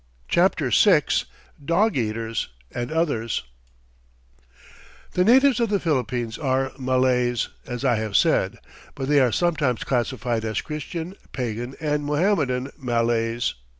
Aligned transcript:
CHAPTER 0.27 0.71
VI 0.71 1.03
DOG 1.63 1.95
EATERS 1.95 2.49
AND 2.71 2.91
OTHERS 2.91 3.43
The 5.11 5.23
natives 5.23 5.59
of 5.59 5.69
the 5.69 5.79
Philippines 5.79 6.39
are 6.39 6.71
Malays, 6.79 7.49
as 7.67 7.85
I 7.85 7.97
have 7.97 8.17
said, 8.17 8.57
but 8.95 9.07
they 9.07 9.19
are 9.19 9.31
sometimes 9.31 9.83
classified 9.83 10.43
as 10.43 10.59
Christian, 10.59 11.15
Pagan 11.33 11.75
and 11.79 12.03
Mohammedan 12.03 12.71
Malays. 12.79 13.53